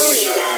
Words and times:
Sweet. 0.00 0.49